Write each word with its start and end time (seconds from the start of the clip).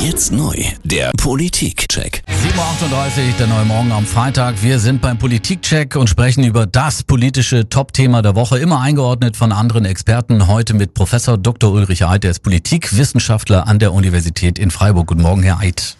Jetzt 0.00 0.30
neu, 0.30 0.54
der 0.84 1.10
Politikcheck. 1.16 2.22
7.38 2.28 3.26
Uhr, 3.26 3.32
der 3.36 3.46
neue 3.48 3.64
Morgen 3.64 3.90
am 3.90 4.06
Freitag. 4.06 4.62
Wir 4.62 4.78
sind 4.78 5.02
beim 5.02 5.18
Politikcheck 5.18 5.96
und 5.96 6.08
sprechen 6.08 6.44
über 6.44 6.66
das 6.66 7.02
politische 7.02 7.68
Topthema 7.68 8.22
der 8.22 8.36
Woche, 8.36 8.60
immer 8.60 8.80
eingeordnet 8.80 9.36
von 9.36 9.50
anderen 9.50 9.84
Experten. 9.84 10.46
Heute 10.46 10.74
mit 10.74 10.94
Professor 10.94 11.36
Dr. 11.36 11.72
Ulrich 11.72 12.06
Eid, 12.06 12.22
der 12.22 12.30
ist 12.30 12.44
Politikwissenschaftler 12.44 13.66
an 13.66 13.80
der 13.80 13.92
Universität 13.92 14.60
in 14.60 14.70
Freiburg. 14.70 15.08
Guten 15.08 15.22
Morgen, 15.22 15.42
Herr 15.42 15.58
Eid. 15.58 15.96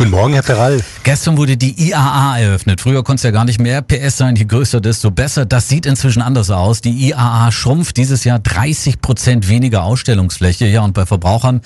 Guten 0.00 0.12
Morgen, 0.12 0.32
Herr 0.32 0.42
Peral. 0.42 0.80
Gestern 1.04 1.36
wurde 1.36 1.58
die 1.58 1.88
IAA 1.88 2.38
eröffnet. 2.38 2.80
Früher 2.80 3.04
konnte 3.04 3.16
es 3.16 3.22
ja 3.22 3.32
gar 3.32 3.44
nicht 3.44 3.60
mehr 3.60 3.82
PS 3.82 4.16
sein, 4.16 4.34
je 4.34 4.46
größer, 4.46 4.80
desto 4.80 5.10
besser. 5.10 5.44
Das 5.44 5.68
sieht 5.68 5.84
inzwischen 5.84 6.22
anders 6.22 6.50
aus. 6.50 6.80
Die 6.80 7.08
IAA 7.08 7.52
schrumpft 7.52 7.98
dieses 7.98 8.24
Jahr 8.24 8.38
30 8.38 9.02
Prozent 9.02 9.50
weniger 9.50 9.82
Ausstellungsfläche. 9.82 10.64
Ja, 10.68 10.80
und 10.80 10.94
bei 10.94 11.04
Verbrauchern 11.04 11.60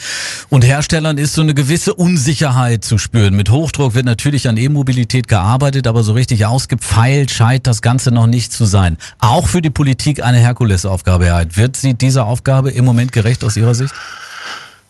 und 0.49 0.65
Herstellern 0.65 1.17
ist 1.17 1.35
so 1.35 1.43
eine 1.43 1.55
gewisse 1.55 1.95
Unsicherheit 1.95 2.85
zu 2.85 2.99
spüren. 2.99 3.37
Mit 3.37 3.51
Hochdruck 3.51 3.95
wird 3.95 4.05
natürlich 4.05 4.49
an 4.49 4.57
E-Mobilität 4.57 5.29
gearbeitet, 5.29 5.87
aber 5.87 6.03
so 6.03 6.15
richtig 6.15 6.45
ausgepfeilt 6.45 7.31
scheint 7.31 7.69
das 7.69 7.83
Ganze 7.83 8.11
noch 8.11 8.27
nicht 8.27 8.53
zu 8.53 8.65
sein. 8.65 8.97
Auch 9.21 9.47
für 9.47 9.63
die 9.63 9.71
Politik 9.71 10.25
eine 10.25 10.39
Herkulesaufgabe. 10.39 11.47
Wird 11.55 11.77
sie 11.77 11.95
dieser 11.95 12.27
Aufgabe 12.27 12.73
im 12.73 12.85
Moment 12.85 13.13
gerecht 13.13 13.45
aus 13.45 13.57
Ihrer 13.57 13.77
Sicht? 13.77 13.95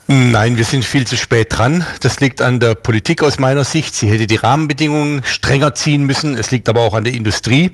Nein, 0.06 0.58
wir 0.58 0.66
sind 0.66 0.84
viel 0.84 1.06
zu 1.06 1.16
spät 1.16 1.56
dran. 1.56 1.86
Das 2.00 2.20
liegt 2.20 2.42
an 2.42 2.60
der 2.60 2.74
Politik 2.74 3.22
aus 3.22 3.38
meiner 3.38 3.64
Sicht. 3.64 3.94
Sie 3.94 4.10
hätte 4.10 4.26
die 4.26 4.36
Rahmenbedingungen 4.36 5.24
strenger 5.24 5.74
ziehen 5.74 6.04
müssen. 6.04 6.36
Es 6.36 6.50
liegt 6.50 6.68
aber 6.68 6.82
auch 6.82 6.92
an 6.92 7.04
der 7.04 7.14
Industrie. 7.14 7.70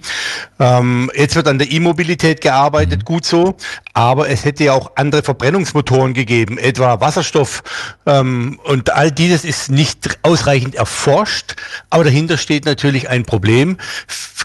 Ähm, 0.61 1.11
jetzt 1.17 1.35
wird 1.35 1.49
an 1.49 1.59
der 1.59 1.73
E-Mobilität 1.73 2.41
gearbeitet, 2.41 3.05
gut 3.05 3.25
so. 3.25 3.57
Aber 3.95 4.29
es 4.29 4.45
hätte 4.45 4.63
ja 4.63 4.75
auch 4.75 4.93
andere 4.95 5.25
Verbrennungsmotoren 5.25 6.15
gegeben, 6.15 6.57
etwa 6.57 7.01
Wasserstoff. 7.01 7.65
Ähm, 8.07 8.61
und 8.63 8.91
all 8.91 9.11
dieses 9.11 9.45
ist 9.45 9.73
nicht 9.73 10.21
ausreichend 10.23 10.77
erforscht. 10.77 11.57
Aber 11.91 12.05
dahinter 12.05 12.39
steht 12.39 12.65
natürlich 12.65 13.09
ein 13.09 13.25
Problem. 13.25 13.77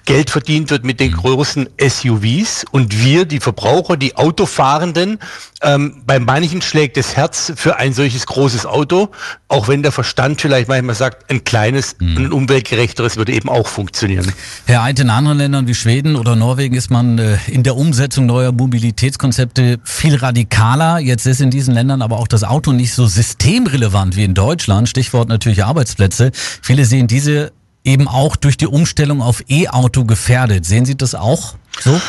Geld 0.06 0.30
verdient 0.30 0.70
wird 0.70 0.86
mit 0.86 1.00
den 1.00 1.12
großen 1.12 1.68
SUVs 1.80 2.66
und 2.72 3.04
wir, 3.04 3.26
die 3.26 3.40
Verbraucher, 3.40 3.98
die 3.98 4.16
Autofahrenden, 4.16 5.20
ähm, 5.62 6.04
bei 6.06 6.20
manchen 6.20 6.62
schlägt 6.62 6.96
das 6.98 7.16
Herz 7.16 7.52
für 7.56 7.78
ein 7.78 7.94
solches 7.94 8.28
großes 8.28 8.68
Auto, 8.68 9.10
auch 9.48 9.68
wenn 9.68 9.82
der 9.82 9.92
Verstand 9.92 10.42
vielleicht 10.42 10.68
manchmal 10.68 10.96
sagt, 10.96 11.32
ein 11.32 11.44
kleines, 11.44 11.96
mhm. 12.00 12.18
ein 12.18 12.32
umweltgerechteres 12.32 13.18
würde 13.18 13.34
eben 13.34 13.50
auch 13.50 13.68
funktionieren. 13.68 14.32
Herr 14.66 14.84
Eid, 14.84 15.00
in 15.00 15.10
anderen 15.10 15.40
Ländern 15.40 15.68
wie 15.68 15.74
Schweden 15.74 16.16
oder 16.16 16.36
Norwegen 16.36 16.76
ist 16.76 16.92
man 16.92 17.18
äh, 17.18 17.38
in 17.48 17.64
der 17.64 17.76
Umsetzung 17.76 18.28
neuer 18.28 18.52
Mobilitätskonzepte 18.52 19.80
viel 19.84 20.16
radikaler. 20.16 21.00
Jetzt 21.00 21.26
ist 21.26 21.42
in 21.42 21.50
diesen 21.50 21.74
Ländern 21.74 22.02
aber 22.04 22.20
auch 22.20 22.28
das 22.28 22.44
Auto 22.44 22.72
nicht 22.72 22.94
so 22.94 23.08
systemrelevant 23.08 24.16
wie 24.16 24.24
in 24.24 24.36
Deutschland. 24.36 24.88
Stichwort 24.88 25.30
natürlich 25.30 25.64
Arbeitsplätze. 25.64 26.32
Viele 26.62 26.86
sehen 26.86 27.08
diese 27.08 27.52
eben 27.86 28.08
auch 28.08 28.36
durch 28.36 28.58
die 28.58 28.68
Umstellung 28.68 29.22
auf 29.22 29.44
E-Auto 29.50 30.04
gefährdet. 30.04 30.66
Sehen 30.66 30.86
Sie 30.86 30.98
das 30.98 31.16
auch 31.16 31.56
so? 31.80 32.02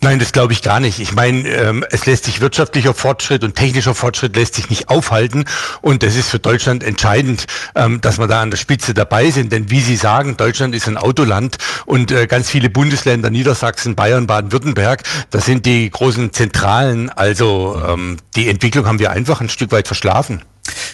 Nein, 0.00 0.20
das 0.20 0.30
glaube 0.30 0.52
ich 0.52 0.62
gar 0.62 0.78
nicht. 0.78 1.00
Ich 1.00 1.12
meine, 1.12 1.48
ähm, 1.48 1.84
es 1.90 2.06
lässt 2.06 2.24
sich 2.24 2.40
wirtschaftlicher 2.40 2.94
Fortschritt 2.94 3.42
und 3.42 3.56
technischer 3.56 3.96
Fortschritt 3.96 4.36
lässt 4.36 4.54
sich 4.54 4.70
nicht 4.70 4.88
aufhalten. 4.88 5.44
Und 5.80 6.04
das 6.04 6.14
ist 6.14 6.28
für 6.28 6.38
Deutschland 6.38 6.84
entscheidend, 6.84 7.46
ähm, 7.74 8.00
dass 8.00 8.18
wir 8.18 8.28
da 8.28 8.40
an 8.40 8.52
der 8.52 8.58
Spitze 8.58 8.94
dabei 8.94 9.30
sind. 9.32 9.50
Denn 9.50 9.70
wie 9.70 9.80
Sie 9.80 9.96
sagen, 9.96 10.36
Deutschland 10.36 10.76
ist 10.76 10.86
ein 10.86 10.96
Autoland 10.96 11.58
und 11.84 12.12
äh, 12.12 12.28
ganz 12.28 12.48
viele 12.48 12.70
Bundesländer, 12.70 13.30
Niedersachsen, 13.30 13.96
Bayern, 13.96 14.28
Baden-Württemberg, 14.28 15.02
das 15.30 15.46
sind 15.46 15.66
die 15.66 15.90
großen 15.90 16.32
Zentralen. 16.32 17.10
Also 17.10 17.82
ähm, 17.84 18.18
die 18.36 18.48
Entwicklung 18.48 18.86
haben 18.86 19.00
wir 19.00 19.10
einfach 19.10 19.40
ein 19.40 19.48
Stück 19.48 19.72
weit 19.72 19.88
verschlafen. 19.88 20.42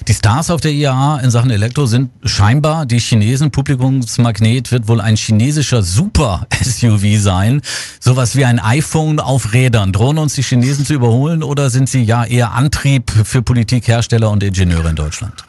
Die 0.06 0.12
Stars 0.12 0.50
auf 0.50 0.60
der 0.60 0.70
IAA 0.70 1.20
in 1.20 1.30
Sachen 1.30 1.50
Elektro 1.50 1.86
sind 1.86 2.10
scheinbar 2.24 2.84
die 2.84 2.98
Chinesen. 2.98 3.50
Publikumsmagnet 3.50 4.70
wird 4.70 4.86
wohl 4.86 5.00
ein 5.00 5.16
chinesischer 5.16 5.83
Super-SUV 5.83 7.19
sein. 7.19 7.62
Sowas 8.00 8.36
wie 8.36 8.44
ein 8.44 8.59
iPhone 8.59 9.19
auf 9.19 9.54
Rädern. 9.54 9.93
Drohen 9.94 10.19
uns 10.19 10.34
die 10.34 10.43
Chinesen 10.43 10.84
zu 10.84 10.93
überholen 10.93 11.43
oder 11.43 11.70
sind 11.70 11.88
sie 11.88 12.03
ja 12.03 12.22
eher 12.22 12.53
Antrieb 12.53 13.10
für 13.10 13.41
Politik, 13.41 13.88
Hersteller 13.88 14.31
und 14.31 14.43
Ingenieure 14.43 14.91
in 14.91 14.97
Deutschland? 14.97 15.43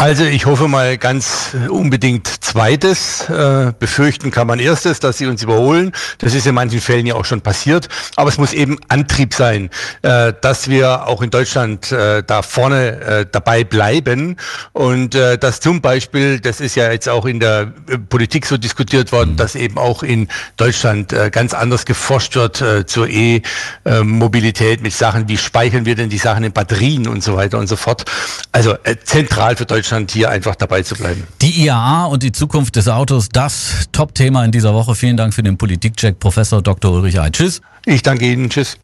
Also 0.00 0.24
ich 0.24 0.46
hoffe 0.46 0.66
mal 0.66 0.96
ganz 0.96 1.54
unbedingt 1.68 2.26
zweites. 2.26 3.28
Äh, 3.28 3.74
befürchten 3.78 4.30
kann 4.30 4.46
man 4.46 4.58
erstes, 4.58 4.98
dass 4.98 5.18
sie 5.18 5.26
uns 5.26 5.42
überholen. 5.42 5.92
Das 6.16 6.32
ist 6.32 6.46
in 6.46 6.54
manchen 6.54 6.80
Fällen 6.80 7.04
ja 7.04 7.16
auch 7.16 7.26
schon 7.26 7.42
passiert. 7.42 7.90
Aber 8.16 8.30
es 8.30 8.38
muss 8.38 8.54
eben 8.54 8.78
Antrieb 8.88 9.34
sein, 9.34 9.68
äh, 10.00 10.32
dass 10.40 10.70
wir 10.70 11.06
auch 11.06 11.20
in 11.20 11.28
Deutschland 11.28 11.92
äh, 11.92 12.22
da 12.26 12.40
vorne 12.40 13.00
äh, 13.02 13.26
dabei 13.30 13.62
bleiben. 13.62 14.38
Und 14.72 15.14
äh, 15.14 15.36
dass 15.36 15.60
zum 15.60 15.82
Beispiel, 15.82 16.40
das 16.40 16.62
ist 16.62 16.76
ja 16.76 16.90
jetzt 16.90 17.10
auch 17.10 17.26
in 17.26 17.38
der 17.38 17.70
äh, 17.86 17.98
Politik 17.98 18.46
so 18.46 18.56
diskutiert 18.56 19.12
worden, 19.12 19.36
dass 19.36 19.54
eben 19.54 19.76
auch 19.76 20.02
in 20.02 20.28
Deutschland 20.56 21.14
ganz 21.30 21.52
anders 21.52 21.84
geforscht 21.84 22.36
wird 22.36 22.64
zur 22.86 23.08
E-Mobilität 23.08 24.82
mit 24.82 24.94
Sachen, 24.94 25.28
wie 25.28 25.36
speichern 25.36 25.84
wir 25.84 25.94
denn 25.94 26.08
die 26.08 26.18
Sachen 26.18 26.44
in 26.44 26.52
Batterien 26.52 27.06
und 27.06 27.22
so 27.22 27.36
weiter 27.36 27.58
und 27.58 27.66
so 27.66 27.76
fort. 27.76 28.04
Also 28.52 28.76
zentral 29.04 29.56
für 29.56 29.66
Deutschland 29.66 29.89
Deutschland 29.90 30.10
hier 30.12 30.30
einfach 30.30 30.54
dabei 30.54 30.82
zu 30.82 30.94
bleiben. 30.94 31.24
Die 31.42 31.64
IAA 31.64 32.06
und 32.06 32.22
die 32.22 32.30
Zukunft 32.30 32.76
des 32.76 32.86
Autos, 32.88 33.28
das 33.28 33.88
Top-Thema 33.90 34.44
in 34.44 34.52
dieser 34.52 34.72
Woche. 34.72 34.94
Vielen 34.94 35.16
Dank 35.16 35.34
für 35.34 35.42
den 35.42 35.58
Politikcheck, 35.58 36.18
Professor 36.20 36.62
Dr. 36.62 36.92
Ulrich 36.92 37.18
Eid. 37.20 37.34
Tschüss. 37.34 37.60
Ich 37.86 38.02
danke 38.02 38.30
Ihnen. 38.30 38.50
Tschüss. 38.50 38.80